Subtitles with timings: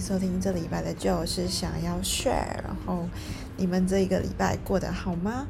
[0.00, 2.62] 收听这礼拜的，就是想要 share。
[2.62, 3.08] 然后
[3.56, 5.46] 你们这一个礼拜过得好吗？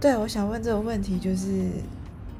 [0.00, 1.48] 对我想问这个问题，就是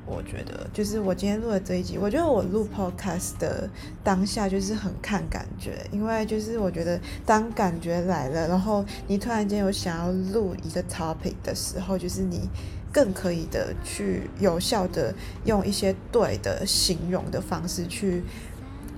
[0.07, 3.69] 我觉得，就是我今天录的这一集，我觉得我录 podcast 的
[4.05, 12.49] 当下就是很看感觉，因为就是我觉得当感觉来了，然后你突然间有想要录一个 topic 的时候，就是你
[12.93, 15.15] 更可以的去有效的
[15.45, 18.23] 用一些对的形容的方式去。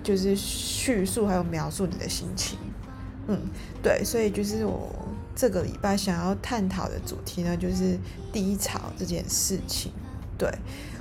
[0.03, 2.59] 就是叙述还有描述你的心情，
[3.29, 3.39] 嗯，
[3.83, 4.91] 对，所以就是我
[5.37, 7.99] 这个礼拜想要探讨的主题呢，就是
[8.33, 9.93] 低潮这件事情。
[10.39, 10.51] 对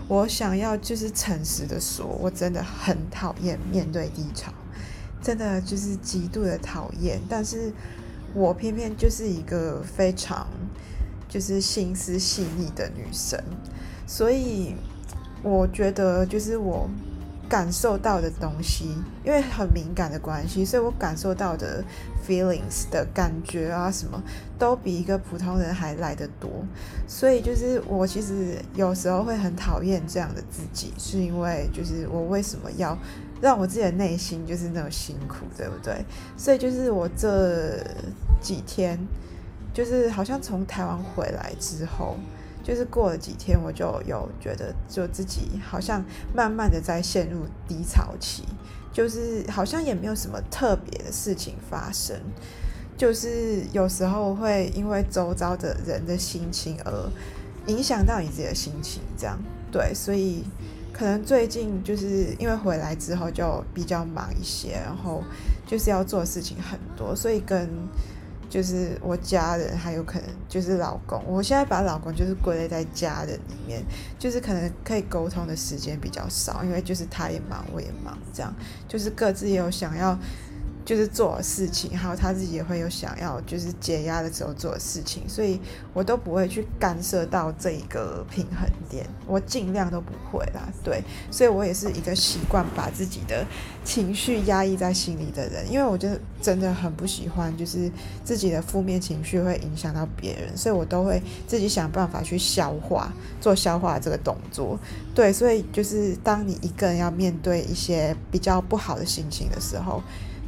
[0.10, 4.52] 我想要就是诚实的说，我真的很讨厌面对低潮，
[5.22, 7.22] 真的就是极度的讨厌。
[7.30, 7.72] 但是
[8.34, 10.46] 我偏偏就是一个非常
[11.30, 13.42] 就是心思细腻的女生，
[14.06, 14.76] 所以
[15.42, 16.90] 我觉得就是我。
[17.50, 21.84] 感受到的东西，因为很敏感的关系，所以我感受到的
[22.26, 24.22] feelings 的感觉啊，什么
[24.60, 26.50] 都比一个普通人还来得多。
[27.08, 32.96] 所以就是我其实有时候会很讨厌这样的自己，是因为就是我为什么要
[33.42, 36.06] 让我自己的内心就是那么辛苦，对不对？
[36.38, 37.84] 所以就是我这
[38.40, 39.00] 几天，
[39.74, 42.16] 就是好像从台湾回来之后。
[42.70, 48.44] 就是过了几天，我就有觉得，就自己好像慢慢的在陷入低潮期，
[48.94, 52.16] 就是好像也没有什么特别的事情发生，
[52.96, 57.10] 就是有时候会因为周遭的人的心情而
[57.66, 59.40] 影响到你自己的心情，这样
[59.72, 60.44] 对，所以
[60.94, 65.24] 可能最近就是因为回来之后就比较忙一些，然后
[65.66, 67.68] 就是要做事情很多，所以跟。
[68.50, 71.24] 就是我家人，还有可能就是老公。
[71.28, 73.84] 我现在把老公就是归类在家人里面，
[74.18, 78.54] 就是可能可以沟通的时间比较少，因为就是他也忙，我也忙，这样
[78.88, 80.18] 就是各自有想要。
[80.90, 85.62] 就是做事情，还有他自己也会有想要就是解压的时候做的事情，所以
[85.94, 90.68] 我都不会去干涉到这一个平衡点，我尽量都不会啦。
[90.84, 93.46] 对，所以我也是一个习惯把自己的
[93.86, 97.92] 情绪压抑在心里的人，因为我觉得真的很不喜欢，就是
[98.24, 104.80] 自己的负面情绪会影响到别人，所以我都会自己想办法去消化，做消化这个动作。
[105.14, 110.02] 对，所以就是当你一个人要面对一些比较不好的心情的时候。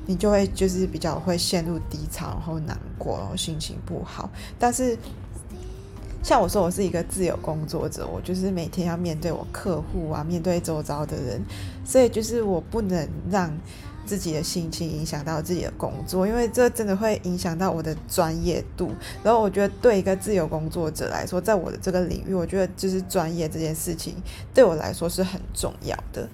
[0.06, 4.30] 你就会就是比较会陷入低潮，然后难过，然后心情不好。
[4.60, 4.98] 但是
[6.24, 11.42] 像我说，我是一个自由工作者，我就是每天要面对我客户啊，面对周遭的人，
[11.84, 13.52] 所以就是我不能让
[14.06, 18.92] 自己的心情影响到自己的工作，因为这真的会影响到我的专业度。
[19.24, 24.16] 然后我觉得对一个自由工作者来说，在我的这个领域，我觉得就是专业这件事情
[24.54, 26.28] 对我来说是很重要的。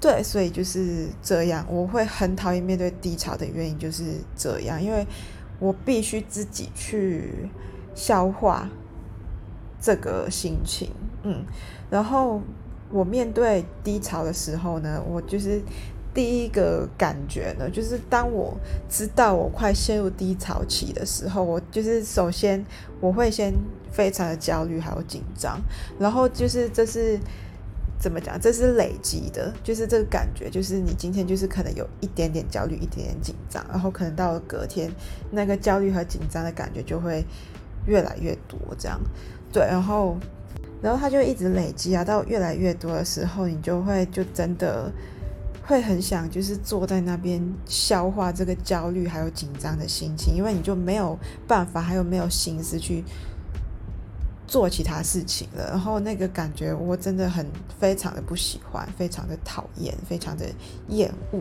[0.00, 1.62] 对，所以就是这样。
[1.68, 5.06] 我会很讨厌面对低潮的原因就是这样，因为
[5.58, 7.50] 我必须自己去
[7.94, 8.66] 消化
[9.78, 10.90] 这个心情。
[11.22, 11.44] 嗯，
[11.90, 12.40] 然后
[12.90, 15.60] 我面对低潮的时候呢，我就是
[16.14, 18.56] 第一个感觉呢，就是当我
[18.88, 22.64] 知道我快陷入低潮期的时候，我就是首先
[23.00, 23.52] 我会先
[23.92, 25.60] 非常的焦虑还有紧张，
[25.98, 27.20] 然后就是这是。
[28.00, 28.40] 怎么讲？
[28.40, 34.90] 这是累积的，就是这个感觉，就是你今天就是可能有一点点焦虑，一点点紧张，然后可能到了隔天，
[35.30, 37.22] 那个焦虑和紧张的感觉就会
[37.86, 38.98] 越来越多，这样，
[39.52, 40.16] 对，然后，
[40.80, 44.90] 然后它就一直累积啊，到越来越多的时候，你就会就真的
[45.66, 53.04] 会很想就是坐在那边消化这个焦虑还有紧张的心情，因为你就没有办法，还有没有心思去。
[54.50, 57.46] 做其他事情了，然后那个感觉我真的很
[57.78, 60.44] 非常的不喜欢，非常的讨厌，非常的
[60.88, 61.38] 厌恶，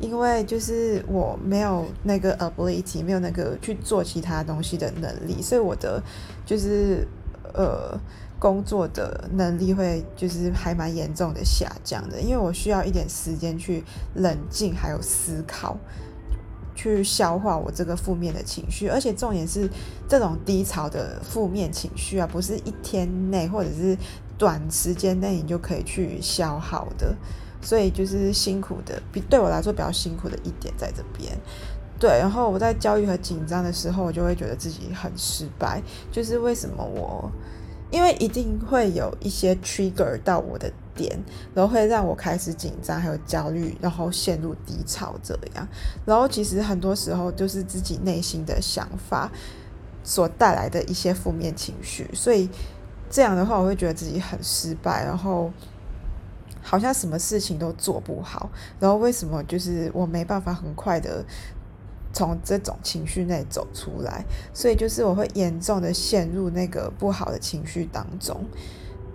[0.00, 6.02] 因为就是我没有那个 ability，没有那个去做其他东西的能力，所以我的
[6.44, 7.06] 就是
[7.54, 7.96] 呃
[8.40, 13.84] 工作的能力会就是还蛮严重的下降的，因为我需要一点时间去
[14.14, 15.78] 冷静还有思考。
[16.96, 19.68] 去消化我这个负面的情绪，而且重点是
[20.08, 23.96] 这种低潮的负面情绪啊，不是一天内或者是
[24.36, 27.14] 短时间内你就可以去消耗的，
[27.60, 31.36] 所以就是辛苦的，比对我来说比较辛苦的一点在这边。
[31.98, 35.82] 对，然后我在焦虑和紧张的时候，我就会觉得自己很失败，
[36.12, 37.30] 就是为什么我。
[37.90, 41.16] 因为一定会有一些 trigger 到我的点，
[41.54, 45.66] 然后会让我开始紧张，还有焦虑，然后陷入低潮这样。
[46.04, 49.30] 然后其实很多时候就是自己内心的想法
[50.02, 52.50] 所带来的一些负面情绪，所以
[53.08, 55.52] 这样的话，我会觉得自己很失败，然后
[56.60, 58.50] 好像什么事情都做不好。
[58.80, 61.24] 然后为什么就是我没办法很快的
[62.12, 68.44] 从这种情绪内走出来，所以就是我会严重的陷入那个不好的情绪当中。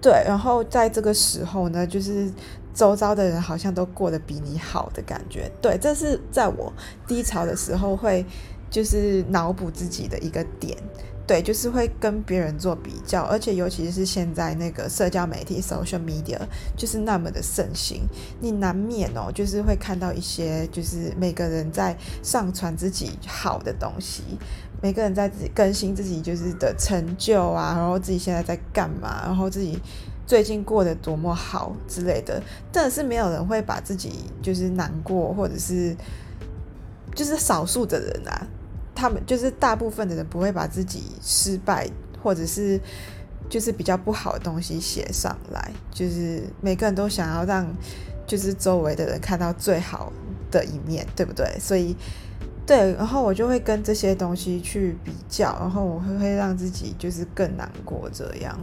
[0.03, 2.29] 对，然后在这个时候呢，就是
[2.73, 5.49] 周遭的人好像都过得比你好的感觉。
[5.61, 6.71] 对，这是在我
[7.07, 8.25] 低潮的时候会
[8.69, 10.77] 就是脑补自己的一个点。
[11.25, 16.37] 对，就是会跟别人做比较，而且尤其是现在那个社交媒体 （social media）
[16.75, 18.01] 就是那么的盛行，
[18.41, 24.21] 你难免哦，就是会看到一些就是每个人在上传自己好的东西。
[24.83, 29.79] 每个人在自己更新自己就是的成就啊，然后自己现在在干嘛，然后自己
[30.27, 35.95] 最近过得多么好之类的，但是没有人会把自己就是难过，或者是
[37.15, 38.45] 就是少数的人啊，
[38.93, 41.89] 他们就是大部分的人不会把自己失败
[42.21, 42.77] 或者是
[43.49, 47.65] 就是比较不好的东西写上来，就是每个人都想要让
[48.27, 50.11] 就是周围的人看到最好
[50.51, 51.57] 的一面，对不对？
[51.57, 51.95] 所以。
[52.65, 58.57] 对，然后我就会跟这些东西去比较，然后我会会让自己就是更难过这样，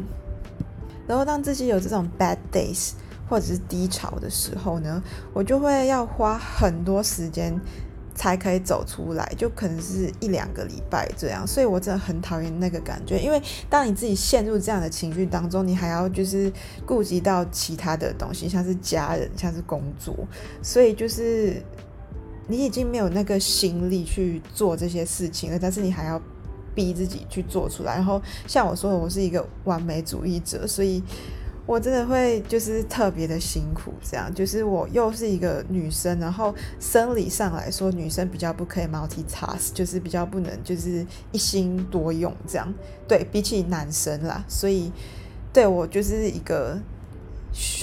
[1.07, 2.93] 然后当自己有这种 bad days
[3.29, 5.03] 或者是低潮的时候呢，
[5.35, 7.55] 我就会要花很多时间
[8.15, 13.39] 才可以走出来，就可能是一两个礼拜这样，所以我真的很讨厌那个感觉，因为
[13.69, 16.51] 当你自己陷入这样的情绪当中，你还要就是
[16.87, 20.17] 顾及到其他的东西，像是家人，像是工作，
[20.63, 21.63] 所以就是。
[22.51, 26.21] 你已经没有那个心力去做这些事情了，但是你还要
[26.75, 27.95] 逼自己去做出来。
[27.95, 31.03] 然后像我说的，我是一个完美主义者，所以
[31.67, 33.93] 我真的会就是特别的辛苦。
[34.03, 42.75] 这样就是我又是一个女生，然后生理上来说，女生比较不可以 multitask，就是比较不能就是一心多用这样。
[43.07, 44.91] 对比起男生啦，所以
[45.53, 46.79] 对我就是一个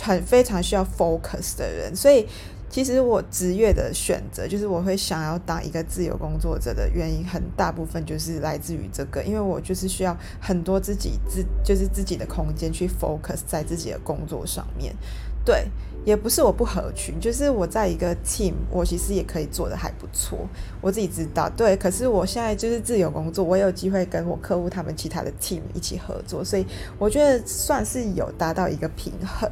[0.01, 2.27] 很非常需要 focus 的人，所以。
[2.77, 14.95] 其实我职业的选择，就是我会想要当一个自由工作者的原因，很大部分就是来自于这个，因为我就是需要很多自己自就是自己的空间去 focus 在自己的工作上面。
[15.43, 15.65] 对，
[16.05, 20.37] 也不是我不合群，就是我在一个 team，我其实也可以做的还不错，
[20.79, 21.49] 我自己知道。
[21.49, 26.65] 对，可是我现在就是自由工作，我有机会跟我客户他们其他的 team 一起合作，所以
[26.99, 29.49] 我觉得算是有达到一个平衡。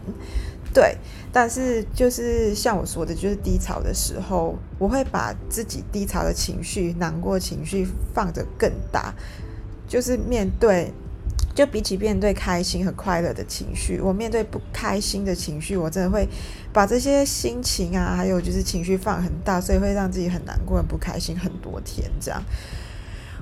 [0.75, 0.97] 对，
[1.31, 9.13] 但是就是像我说的，就是低潮的时候，我会把自己低潮的情绪、难过情绪放得更大，
[9.87, 10.91] 就是面对，
[11.55, 16.27] 就比起面对开心和快乐的情绪，我面对不开心的情绪，我真的会
[16.73, 22.43] 把这些心情啊，还有就是情绪放很大，所以会让自己很难过、很不开心很多天这样。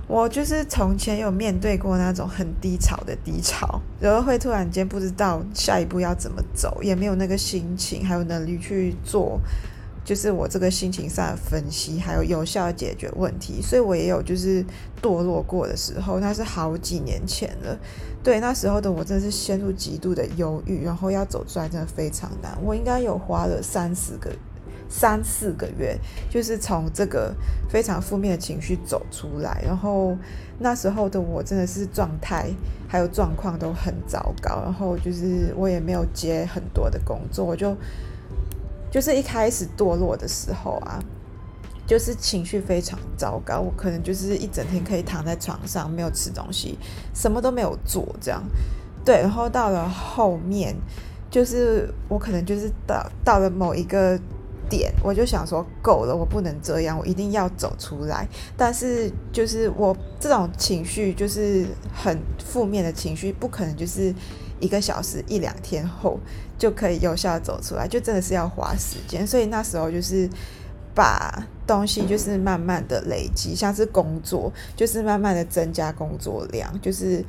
[0.06, 9.40] 我就是从前有面对过那种很低潮的低潮，然后会突然间不知道下一步要怎么走，也没有那个心情，还有能力去做，
[10.04, 13.62] 就是我这个心情上的分析，还有有效的解决问题。
[13.62, 14.64] 所以我也有就是
[15.02, 17.80] 堕落过的时候，那是好几年前了。
[18.22, 22.58] 对，那时候的我真的是陷入极度的忧郁，然后要走出来真的非常难。
[22.62, 24.30] 我应该有花了三四个。
[24.96, 25.98] 三四个月，
[26.30, 27.34] 就是从这个
[27.68, 30.16] 非常负面的情绪走出来，然后
[30.60, 32.52] 那时候的我真的是状态
[32.88, 37.76] 还有状况都很糟糕，然后就是我也没有接很多的工作，我就
[38.92, 41.04] 就是一开始堕落的时候啊，
[41.88, 46.78] 就是情绪非常糟糕，我可能就是一整天可以躺在床上没有吃东西，
[47.16, 48.44] 什么都没有做这样，
[49.04, 50.76] 对，然后到了后面，
[51.32, 54.20] 就是我可能就是到到了某一个。
[54.70, 58.28] 点我就想说够了，我不能这样，我一定要走出来。
[58.58, 64.14] 但是就是我这种情绪，就是很负面的情绪，不可能就是
[64.60, 66.20] 一个小时一两天后
[66.58, 69.26] 就可以有效走出来，就真的是要花时间。
[69.26, 70.30] 所以那时候就是
[70.96, 77.24] 把东西就是慢慢的累积，像是工作，就是慢慢的增加工作量，就是。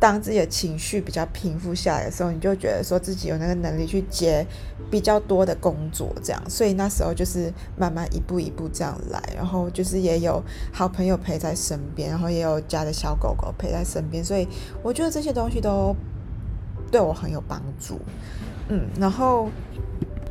[0.00, 4.44] 当自己的情绪比较平复下来的时候，你就觉得说自己有那个能力去接
[4.90, 10.42] 比较多的工作，这样，所以那时候就是慢慢一步一步这样来，然后就是也有
[10.72, 14.48] 好朋友陪在身边，然后也有家的小狗狗陪在身边，所以
[14.82, 15.94] 我觉得这些东西都
[16.90, 18.00] 对我很有帮助。
[18.70, 19.50] 嗯，然后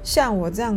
[0.03, 0.75] 像我这样。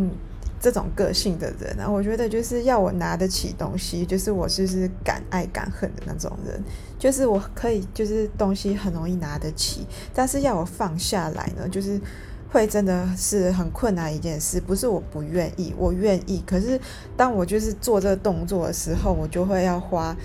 [0.63, 6.63] 这种个性的人啊，我觉得就是要我拿得起东西，就是我就是敢爱敢恨的那种人，
[7.03, 12.01] 就是我可以就是东西很容易拿得起，但是要我放下来呢，就是
[12.49, 14.61] 会真的是很困难一件事。
[14.61, 16.81] 不是我不愿意，我愿意，可是
[17.17, 20.17] 当我就是做这个动作的时候，我就会要花，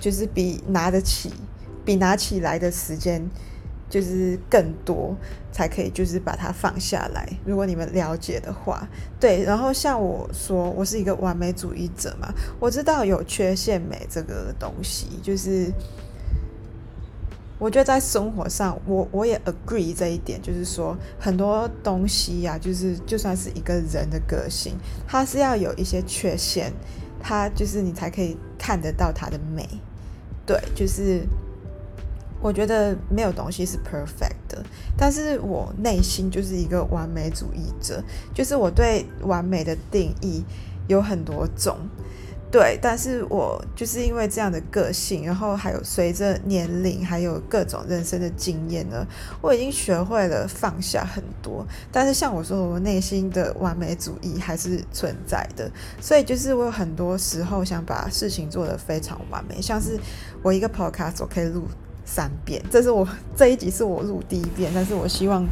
[0.00, 1.30] 就是比拿得起，
[1.84, 3.22] 比拿起来的时间。
[3.90, 5.14] 就是更多
[5.52, 7.28] 才可以，就是把它放下来。
[7.44, 8.88] 如果你们了解的话，
[9.20, 9.42] 对。
[9.44, 15.70] 然后像我说，我是一个完美主义者嘛，我知道有缺陷美这个东西，就是
[17.62, 24.74] 我觉得在生活上，我我也 agree 这一点，就是说很多东西呀，就是就算是一个人的个性，
[25.06, 26.72] 它是要有一些缺陷，
[27.22, 29.64] 它就是你才可以看得到它的美。
[30.44, 31.22] 对，就是。
[32.44, 34.64] 我觉得没有东西是 perfect 的，
[34.96, 38.02] 但是我内心就是一个完美主义者，
[38.34, 40.42] 就是我对完美的定义
[40.88, 41.78] 有很多种，
[42.52, 49.06] 对，但是我就是因为这样的个性，然后还有随着年龄，还有各种人生的经验呢，
[49.40, 59.98] 我已经学会了放下很多，但是像我说，我内心的完美主义还是存在的，所以就是我有很多时候想把事情做得非常完美，像是
[60.42, 61.64] 我一个 podcast 可以录。
[62.04, 65.46] 三遍，这是我 这一集是我录第一遍，但是我希望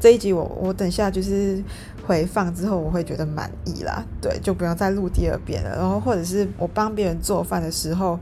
[0.00, 1.62] 这一集我我等下就是
[2.06, 5.76] 回放之后我会觉得满意啦，对，就不用再录第二遍了。
[5.76, 8.18] 然后或者是我帮别人做饭的时候，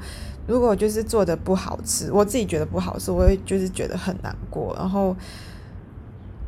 [0.46, 5.16] 如果就是做的不好吃，我自己觉得不好吃，我会就是觉得很难过，然后。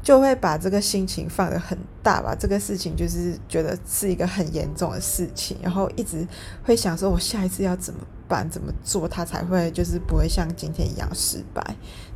[0.04, 6.26] 就会把这个心情放得很大吧，这个事情就是觉得是一个很严重的事情，然后一直
[6.64, 8.00] 会想说，我下一次要怎么
[8.32, 11.62] 办，怎么做，它才会就是不会像今天一样失败。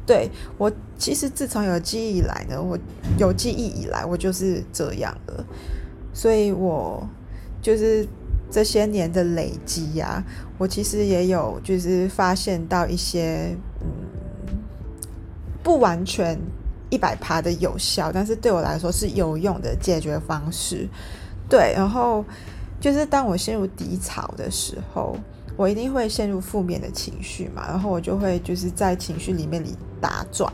[0.06, 2.78] 对我其实自从有记忆以来呢，我
[3.18, 5.44] 有记忆以来，我就是这样的，
[6.14, 7.06] 所以我
[7.60, 8.08] 就是
[8.50, 10.24] 这些年的累积呀，
[10.56, 13.86] 我其实也有就是发现到一些嗯
[15.62, 16.38] 不完全。
[16.88, 20.88] 一百趴的有效，但是对我来说是有用的解决方式。
[21.48, 22.24] 对，然后
[22.80, 25.18] 就是当我陷入低潮的时候，
[25.56, 30.52] 我一定会陷入负面的情绪嘛，然后我就会就是在情绪里面里打转。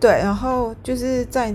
[0.00, 1.54] 对，然后就是在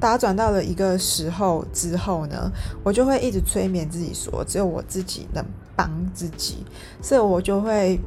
[0.00, 2.50] 打转到了一个时候之后呢，
[2.82, 5.44] 我就会一直催眠自己说，只有我自己能
[5.76, 6.64] 帮自己，
[7.00, 8.00] 所以我就会。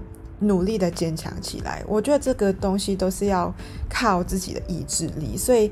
[0.44, 3.54] 努力的坚强起来，我觉得这个东西都是要
[3.88, 5.38] 靠自己的意志力。
[5.38, 5.72] 所以，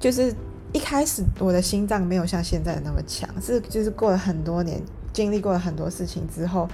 [0.00, 0.34] 就是
[0.72, 4.82] 一开始我的心脏没有像现在那么强，是就是过了很多年，
[5.12, 6.68] 经历过了很多事情之后，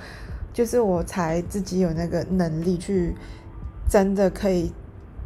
[0.55, 3.15] 就是我才自己有那个能力去
[3.91, 4.73] 真的可以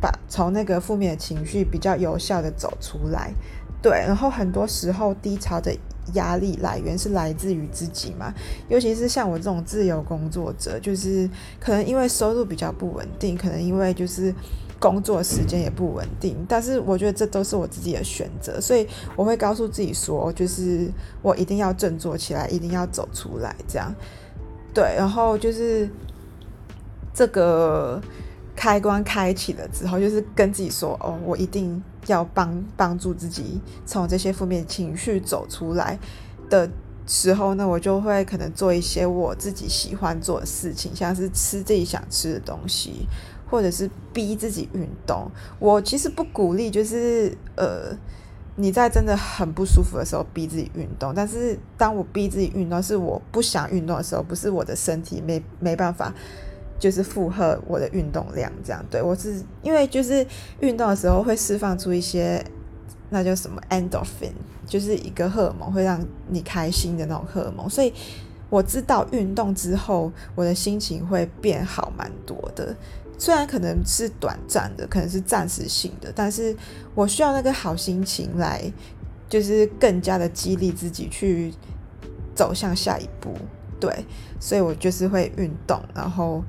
[0.00, 3.32] 把从那个负面的情绪比较有效的走出来。
[3.80, 5.72] 对，然后很多时候低潮的。
[6.14, 8.32] 压力来源是来自于自己嘛？
[8.70, 11.28] 尤其是像我这种自由工作者，就是
[11.60, 14.34] 可能因为收入比较不稳定，可能因为就是
[14.80, 16.34] 工作时间也不稳定。
[16.48, 23.94] 但是我觉得这都是我自己的选择，所以我会告诉自己说，就是我一定要振作起来，一定要走出来，这样
[24.80, 24.94] 对。
[24.96, 25.88] 然后就是
[27.12, 28.00] 这个
[28.54, 31.82] 开关开启了之后，就是跟自己说，哦，我一定。
[32.06, 35.98] 要帮帮助自己从这些负面情绪走出来
[36.48, 36.66] 的
[37.06, 43.06] 时候呢，我就会可能做一些我自己喜欢做的事情，像是吃自己想吃的东西，
[43.50, 45.30] 或者是逼自己运动。
[45.58, 47.94] 我其实不鼓励，就是呃
[48.58, 51.14] 你在真的很不舒服的时候逼自己运动。
[51.14, 56.12] 但是当我逼自己运动，是我不想运动的时候，不是我的身体没没办法。
[56.80, 60.24] 就是负荷我的运动量，这样对我是因为就是
[60.60, 62.40] 运动的时候会释放出一些
[63.10, 64.30] 那叫什么 endorphin，
[64.64, 67.92] 就是一个荷尔蒙会让你开心的那种荷尔蒙，所以
[68.48, 72.72] 我知道运动之后我的心情会变好蛮多的，
[73.18, 76.56] 虽然可能是短暂的，可能是暂时性的，但是
[76.94, 78.72] 我需要那个好心情来，
[79.28, 81.52] 就是更加的激励自己去
[82.34, 83.34] 走向下一步。
[83.80, 84.04] 对，
[84.40, 86.42] 所以我就是会运动，然后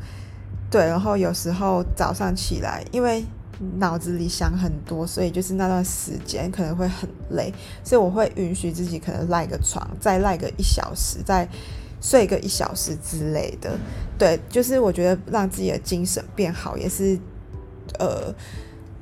[0.71, 3.23] 对，然后有时候早上起来，因为
[3.77, 11.47] 脑子里想很多，所以就是那段时间可能会很累，所以我会允许自己可能赖个床，再赖个一小时，再
[12.01, 13.77] 睡个一小时之类的。
[14.17, 17.17] 对，就是我觉得让自己的精神变好，也是
[17.97, 18.33] 呃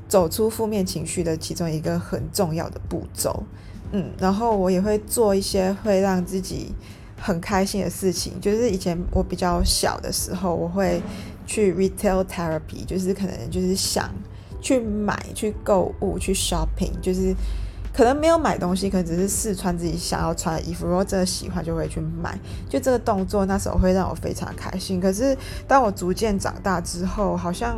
[0.08, 3.44] 走出负面情绪的其中一个很重要的步骤。
[3.92, 6.74] 嗯，然后我也会做一些会让自己。
[7.20, 11.02] 很开心的事情，就是以前我比较小的时候，我会
[11.48, 14.14] 去 retail therapy，就是可能就是想
[14.62, 17.36] 去买、去购物、去 shopping，就是
[17.98, 22.38] 可能没有买东西，可能只是试穿自己想要穿的衣服，如果真的喜欢就会去买。
[22.70, 25.02] 就这个动作那时候会让我非常开心。
[25.02, 25.36] 可是
[25.68, 27.76] 当我逐渐长大之后，好像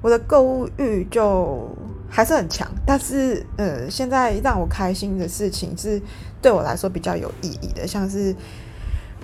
[0.00, 1.68] 我的购物欲就
[2.08, 2.70] 还是很强。
[2.86, 6.00] 但是呃，现在让我开心的事情是。
[6.44, 8.36] 对我来说比较有意义的，像是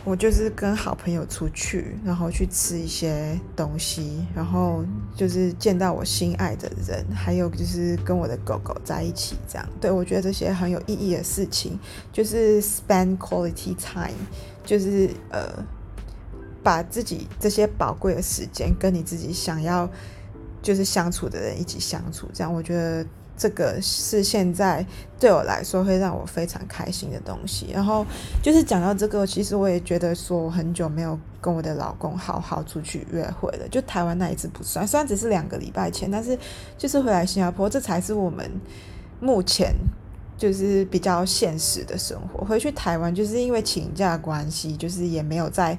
[0.02, 4.82] 我就是跟好朋友出去，然后去吃一些东西，然后
[5.14, 9.68] 就是见到我心爱的人，还有就是跟我的狗狗在一起，这样。
[9.80, 11.78] 对我觉得这些很有意义的事情，
[12.12, 14.16] 就是 spend quality time，
[14.64, 15.62] 就是呃，
[16.62, 19.88] 把自己这些宝贵的时间跟你自己想要
[20.62, 23.06] 就是相处的人一起相处，这样我觉得。
[23.40, 24.84] 这个是现在
[25.18, 27.68] 对我来说会让我非常开心的东西。
[27.72, 28.04] 然后
[28.42, 33.66] 就是讲到这个，其实我也觉得说，我很久没有跟我的老公好好出去约会了。
[33.70, 36.38] 就台湾那一次不算，虽然只是两个礼拜前，但是
[36.76, 38.46] 就是回来新加坡，这才是我们
[39.20, 39.74] 目前
[40.36, 42.44] 就是比较现实的生活。
[42.44, 45.78] 回去台湾就是因为请假关系，就是也没有在。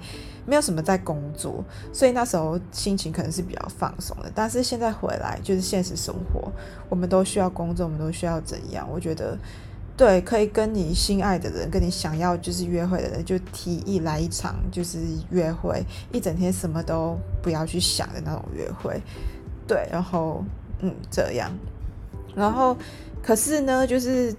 [0.52, 4.30] 没有什么在工作，所以那时候心情可能是比较放松的。
[4.36, 6.52] 但是现在回来就是现实生活，
[6.90, 8.86] 我们都需要工作，我们都需要怎样？
[8.92, 9.38] 我觉得，
[9.96, 15.82] 对，可以跟你心爱的人，跟你想要就是约会的人，就提议来一场就是约会，
[16.12, 19.02] 一整天什么都不要去想的那种约会。
[19.66, 20.44] 对，然后
[20.82, 21.50] 嗯这样，
[22.36, 22.76] 然后
[23.24, 24.36] 可是呢，就是。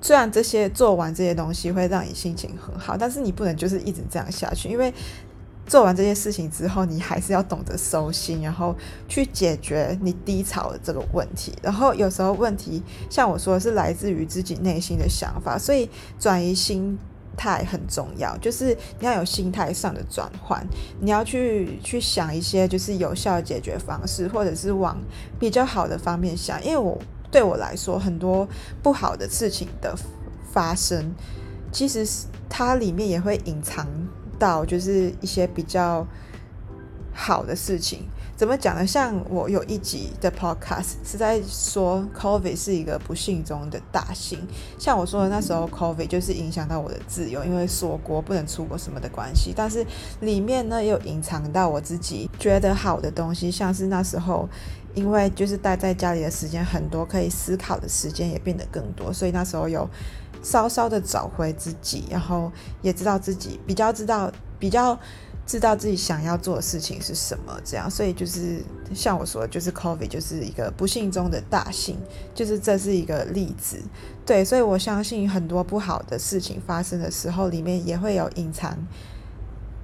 [0.00, 4.94] 虽然这些做完这些东西会让你心情很好，但是你不能就是一直这样下去，因为
[5.68, 8.74] 做完这些事情之后，你还是要懂得收心，然后
[9.06, 11.52] 去解决你低潮的这个问题。
[11.62, 16.98] 然后有时候问题像我说的是来自于自己内心的想法，所以转移心
[17.36, 20.66] 态很重要，就是你要有心态上的转换，
[21.00, 24.98] 你要去去想一些就是有效的解决方式，或者是往
[25.38, 26.98] 比较好的方面想，因为我。
[27.30, 28.48] 对我来说，很多
[28.82, 29.94] 不好的事情的
[30.50, 31.12] 发生，
[31.70, 33.86] 其实是它里面也会隐藏
[34.38, 36.06] 到，就是一些比较
[37.12, 38.02] 好的事情。
[38.36, 38.86] 怎么讲呢？
[38.86, 44.38] 像我有一集的 podcast 是在说 COVID 是一个不幸中的大幸。
[44.78, 49.52] 像我说的那时候 COVID 就是影响到我的自由，因为锁国不能出国什么的关系。
[49.56, 49.84] 但是
[50.20, 54.48] 里面呢，也有隐藏到我自己觉得好的东西，像是那时候。
[54.94, 59.88] 因为就是待在家里的时间很多，可以思考的时间也变得更多，所以那时候有
[60.42, 62.50] 稍稍的找回自己，然后
[62.82, 64.98] 也知道自己比较知道比较
[65.46, 68.62] 知道自己想要做的事情是什么，这样，所以就是
[68.94, 71.96] 像我说，的，就是 COVID 就是一个不幸中的大幸，
[72.34, 73.80] 就是这是一个例子，
[74.26, 78.76] 对，所以我相信很多不好的事情发生的时候，里面也会有隐藏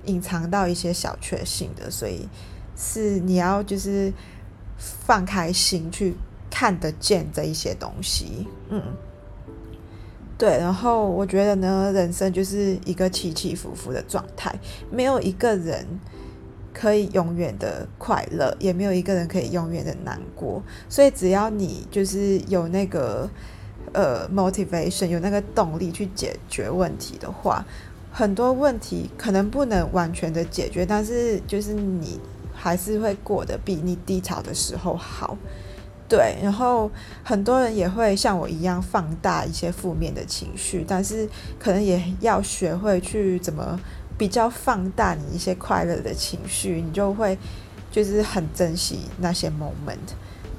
[0.07, 2.29] 隐藏到一些小确幸的，所以
[2.77, 4.12] 是你要就是。
[4.77, 6.17] 放开心去
[6.51, 8.83] 看得见这一些东西，嗯，
[10.37, 10.59] 对。
[10.59, 14.55] 然后我觉得呢，人生就是一个起起伏伏的状态，
[14.90, 15.87] 没有一个人
[16.73, 20.62] 可以永远的快乐，也没有一个人可以永远的难过。
[20.88, 23.29] 所以只要你就是有那个
[23.92, 27.64] 呃 motivation，有那个动力去解决问题的话，
[28.12, 32.20] 很多问题可能不能完全的解决，但是就是你。
[32.57, 35.37] 还是会过得比你低潮的时候好，
[36.14, 36.37] 对。
[36.40, 36.88] 然后
[37.24, 43.81] 很多人也会像我一样放大一些负面的情绪，但是可能也要学会去怎么
[44.16, 47.37] 比较放大你一些快乐的情绪，你就会
[47.90, 50.14] 就是很珍惜那些 moment。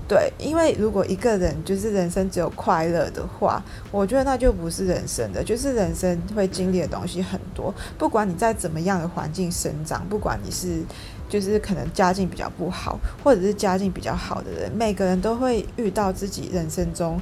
[0.08, 3.60] 对，因为如果一个人就是人生只有快乐的话，
[3.92, 5.44] 我觉得那就不是人生的。
[5.44, 10.84] 就是人生会经历的东西很多，不管你在怎么样的环境生长，不管你是
[11.28, 17.20] 就是可能家境比较不好，或者是家境比较好的人，每个人都会遇到自己人生中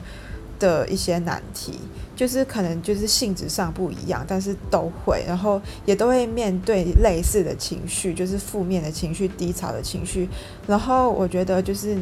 [0.60, 1.80] 的一些难题。
[2.16, 10.30] 就是可能就是性质上不一样，但是都会，然后也都会面对类似的情绪，就是负面的情绪、低潮的情绪。
[10.68, 11.98] 然后我觉得，就是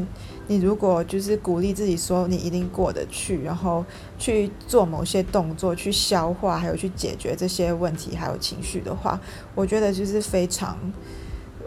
[0.48, 3.86] 你如果就是鼓励自己说你一定过得去，然后
[4.20, 9.18] 去做某些动作去消化，还有去解决这些问题还有情绪的话，
[9.56, 10.78] 我觉得就是非常，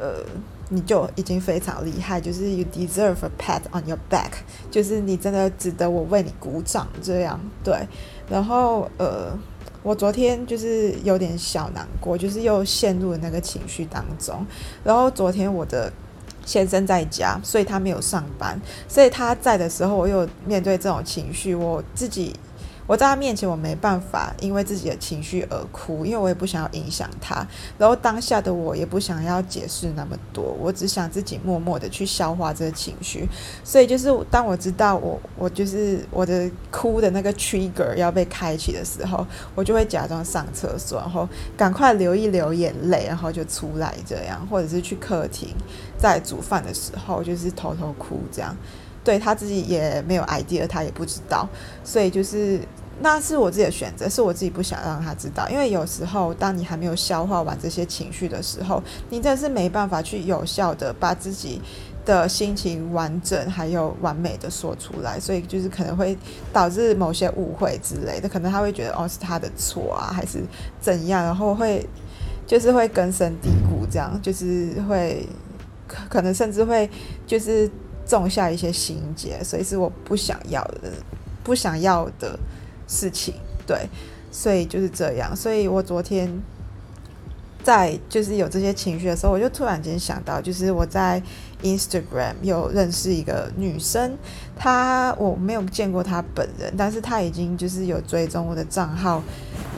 [0.05, 0.25] 呃。
[0.71, 4.31] 你就已经非常厉害，就是 you deserve a pat on your back，
[4.71, 7.87] 就是你真的值得我为你鼓掌这样对。
[8.31, 9.39] 然后呃，
[9.83, 14.45] 我昨天就是有点小难过，就是又陷入了那个情绪当中。
[14.83, 15.93] 然后昨天我的
[16.47, 22.35] 先生在家，所以他没有上班，所以他在的时候，我又面对这种情绪，我自己。
[22.87, 27.47] 我在他面前，我没办法因为自己的情绪而哭，因为我也不想要影响他。
[27.79, 33.29] 然后当下的我也不想要解释那么多，我只想自己默默的去消化这个情绪。
[33.63, 45.49] 所以就是当我知道我我就是我的哭的那个 trigger 要被开启的时候，我就会假装上厕所，然后赶快流一流眼泪，然后就出来这样，或者是去客厅
[45.97, 48.55] 在煮饭的时候就是偷偷哭这样。
[49.05, 51.47] 对他自己也没有 idea，他也不知道，
[51.85, 52.61] 所以就是
[53.01, 61.61] 那是我自己的选择，是我自己不想让他知道，因为有时候当你还没有消化完这些情绪的时候，你真的是没办法去有效的把自己
[62.07, 66.17] 的心情完整还有完美的说出来，所以就是可能会
[66.53, 70.43] 导致某些误会之类的，可能他会觉得哦是他的错啊，还是
[70.81, 71.87] 怎样，然后会
[72.47, 75.27] 就是会根深蒂固，这样就是会
[75.89, 76.89] 可可能甚至会
[77.27, 77.69] 就是
[78.07, 80.93] 种下一些心结，所以是我不想要的，
[81.43, 82.39] 不想要的。
[82.87, 83.33] 事情
[83.67, 83.89] 对，
[84.31, 85.35] 所以就是这样。
[85.35, 86.31] 所以我昨天
[87.63, 91.21] 在就是有这些情绪的时候，我就突然间想到，就是我在
[91.65, 94.17] Instagram 有认识一个女生，
[94.57, 99.21] 她我没有见过她本人，但是她已经就是有追踪我的账号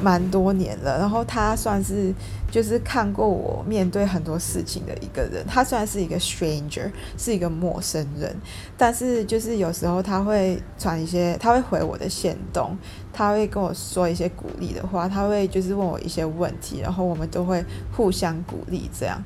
[0.02, 0.98] 蛮多年了。
[0.98, 2.12] 然后她算是
[2.50, 5.46] 就是看过我面对很多事情的一个人。
[5.46, 8.34] 她虽然是一个 stranger，是一个陌生人，
[8.76, 12.76] 但是就是有时候她会传一些，她会回我的线动。
[13.12, 17.64] 他会跟我说一些鼓励的话，他会就是问我一些问题，然后我们都会
[17.96, 19.18] 互相鼓励，这样，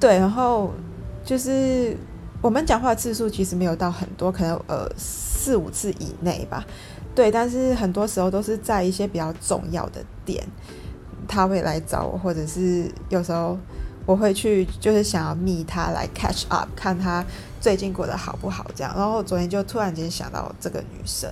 [0.00, 0.70] 对，然后
[1.26, 1.96] 就是
[2.40, 6.64] 我们讲话次数其实没有到很多，可能呃四五次以内吧，
[7.16, 10.46] 对，但是很多时候都是在一些比较重要的点，
[11.26, 13.58] 他会来找我，或者是有时候
[14.06, 17.24] 我会去就是想要密他来 catch up，看他
[17.60, 21.28] 最近过得好不好这样，然后昨天就突然间想到这个女生。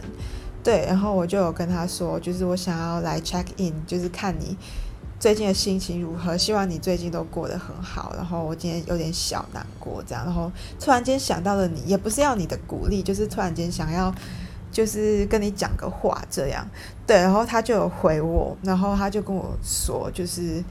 [0.64, 4.57] 对，然后我就有跟他说，就是我想要来 check in，就是看你
[5.24, 8.12] 最近的心情如何，希望你最近都过得很好。
[8.14, 14.14] 然后我今天有点小难过，这样，然后突然间想到了你，也不是要你的鼓励，就是突然间想要，
[14.70, 16.68] 就是跟你讲个话，这样。
[17.06, 20.62] 对，然后他就有回我，然后他就跟我说，就是。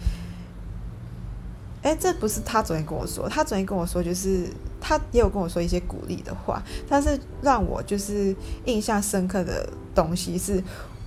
[1.82, 4.48] 哎，这不是他昨天跟我说，他昨天跟我说，就是
[4.80, 8.34] 他也有跟我说一些鼓励的话，但是让我就是
[8.66, 10.64] 印象深刻的东西是，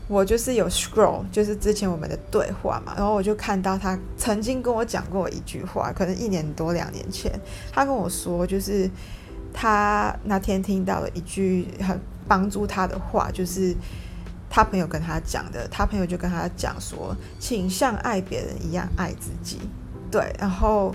[0.09, 7.33] 我就是有 scroll，就是之前我们的对话嘛，然后我就看到他曾经跟我讲过一句话，可能一年多两年前，
[7.73, 8.89] 他跟我说，就是
[9.53, 13.75] 他那天听到了一句很帮助他的话，就是
[14.49, 19.59] 他朋友跟他讲的，他朋友就跟他讲说，请像爱别人一样爱自己。
[20.09, 20.95] 对，然后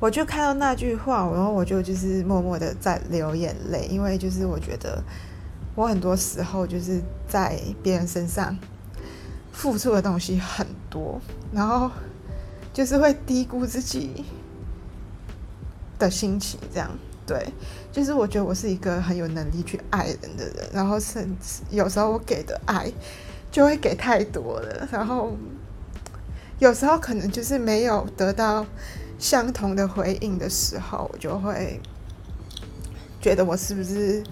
[0.00, 5.00] 我就看到那句话，然后我就就是默默的在流眼泪，因为就是我觉得
[5.74, 8.56] 我很多时候就是在别人身上
[9.52, 11.20] 付出的东西很多，
[11.52, 11.90] 然后
[12.72, 14.24] 就是会低估自己
[15.98, 16.90] 的心情，这样
[17.26, 17.52] 对，
[17.90, 22.92] 就是我觉得我是一个很有能力去爱人的人，然后甚至有时候我给的爱
[23.50, 25.36] 就会给太多了，然后。
[26.58, 28.64] 有时候可能就是没有得到
[29.18, 31.80] 相同的回应的时候，我就会
[33.20, 34.22] 觉得我是不是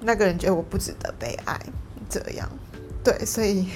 [0.00, 1.60] 那个人觉得我不值得被爱？
[2.08, 2.48] 这样
[3.04, 3.68] 对，所以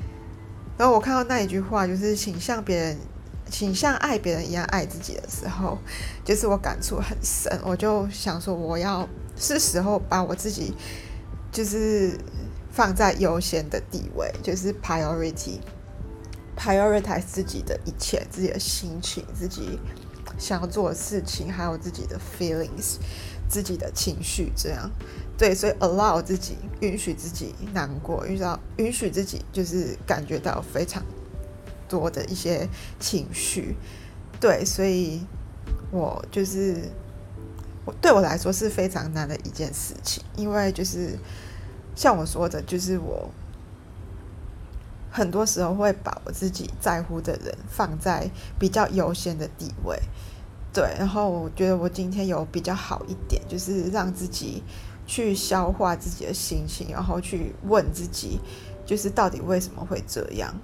[0.76, 2.98] 然后我看到那一句话，就是请像别人，
[3.50, 5.78] 请像爱别人一样爱自己的时候，
[6.24, 7.56] 就是我感触很深。
[7.64, 10.74] 我就想说，我要是时候把我自己
[11.52, 12.18] 就是
[12.72, 15.60] 放在优先的地位，就是 priority。
[16.56, 19.78] prioritize 自己的一切，自己的心情，自己
[20.38, 22.96] 想要做的事情，还有自己的 feelings，
[23.48, 24.90] 自己的情绪，这样
[25.40, 31.02] 对，所以 allow 自己，允许自己难过，遇到允许自己就是感觉到非常
[31.88, 33.74] 多的一些情绪，
[34.38, 35.22] 对，所以
[35.90, 36.82] 我就是
[37.86, 41.18] 我对我来说是非常难的一件事情，因为就是
[41.96, 43.30] 像我说的，就是我。
[45.12, 49.98] 很多时候会把我自己在乎的人放在比较优先的地位，
[50.72, 50.84] 对。
[50.96, 54.62] 然后我觉得我今天有比较好一点，就是让自己
[55.10, 58.38] 去消化自己的心情，然后去问自己，
[58.86, 60.54] 就是到底为什么会这样，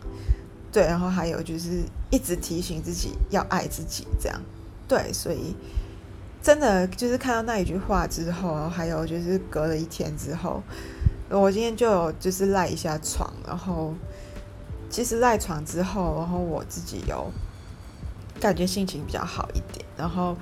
[0.70, 0.84] 对。
[0.84, 1.82] 然后还有就是
[2.12, 4.40] 一直提醒自己要爱自己，这样
[4.86, 5.12] 对。
[5.12, 5.56] 所以
[6.40, 10.62] 真的就是看到那一句话之后，还有就是隔了一天之后，
[11.28, 13.92] 我今天就有就是赖一下床，然后。
[14.88, 17.28] 其实赖床之后，然后我自己有
[18.38, 20.36] 感觉心情比较好一点，然后，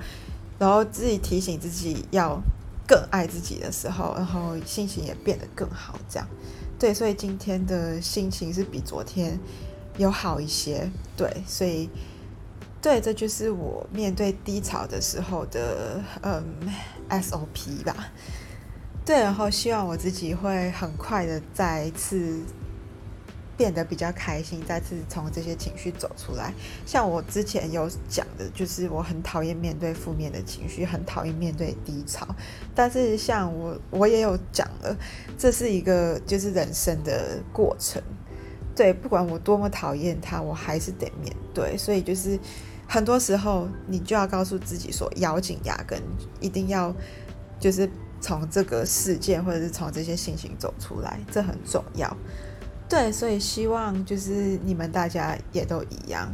[0.59, 2.39] 然后自己提醒自己要
[2.87, 6.27] 更爱自己的时候，然后心情也变得更好，这样，
[6.77, 9.39] 对，所以今天的心情是比昨天
[9.97, 11.89] 有好一些，对，所以，
[12.81, 16.43] 对，这就是我面对低潮的时候的嗯
[17.09, 17.95] SOP 吧，
[19.05, 22.41] 对，然后希望我自己会很快的再一次。
[23.57, 26.53] 变得比较开心，再次从这些情绪走出来。
[26.85, 32.27] 像我之前有讲的，就是我很讨厌面对负面的情绪，很讨厌面对低潮。
[32.73, 34.97] 但是像我，我也有讲了，
[35.37, 38.01] 这是一个就是人生的过程。
[38.75, 41.77] 对，不管我多么讨厌它，我还是得面对。
[41.77, 42.37] 所以就是
[42.85, 45.97] 很多时候，你就要告诉自己说，咬紧牙根，
[46.41, 46.93] 一定要
[47.57, 47.89] 就是
[48.19, 52.17] 从这个事件或者是从这些心情走出来，这很重要。
[52.87, 56.31] 对，所以希望就是你们大家也都一样。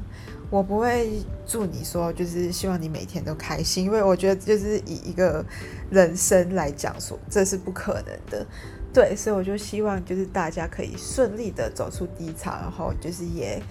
[0.49, 5.45] 我不会祝你说，就是希望你每天都开心，因为我觉得就是以一个
[5.89, 8.45] 人生来讲说，这是不可能的。
[8.93, 13.63] 对，所以我就希望就是大家可以顺利的走出低潮，然后就是也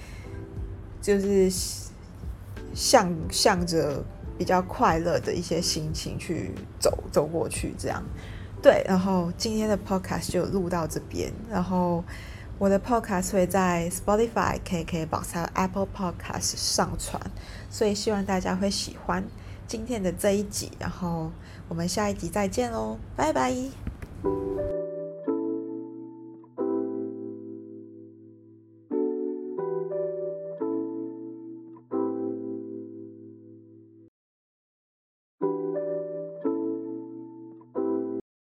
[1.03, 1.53] 就是
[2.73, 4.03] 向向着
[4.39, 8.03] 比较快乐的一些心情去走走过去，这样。
[8.63, 12.03] 对，然后今天的 podcast 就录到这边，然后。
[12.61, 17.19] 我的 podcast 会在 Spotify、KKBox Apple Podcast 上传，
[17.71, 19.25] 所以希望大家会喜欢
[19.67, 20.71] 今天的这一集。
[20.79, 21.33] 然后
[21.69, 24.90] 我们下一集再见喽，拜拜。